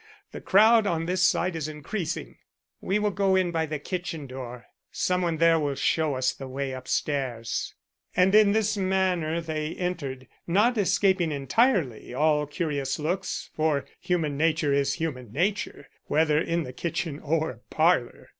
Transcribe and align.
The 0.31 0.41
crowd 0.41 0.87
on 0.87 1.05
this 1.05 1.21
side 1.21 1.55
is 1.55 1.67
increasing." 1.67 2.37
"We 2.81 2.97
will 2.97 3.11
go 3.11 3.35
in 3.35 3.51
by 3.51 3.67
the 3.67 3.77
kitchen 3.77 4.25
door. 4.25 4.65
Some 4.91 5.21
one 5.21 5.37
there 5.37 5.59
will 5.59 5.75
show 5.75 6.15
us 6.15 6.33
the 6.33 6.47
way 6.47 6.73
up 6.73 6.87
stairs." 6.87 7.75
And 8.15 8.33
in 8.33 8.51
this 8.51 8.75
manner 8.75 9.39
they 9.41 9.75
entered; 9.75 10.27
not 10.47 10.75
escaping 10.75 11.31
entirely 11.31 12.15
all 12.15 12.47
curious 12.47 12.97
looks, 12.97 13.51
for 13.55 13.85
human 13.99 14.37
nature 14.37 14.73
is 14.73 14.95
human 14.95 15.31
nature, 15.31 15.87
whether 16.05 16.39
in 16.41 16.63
the 16.63 16.73
kitchen 16.73 17.19
or 17.19 17.61
parlor. 17.69 18.29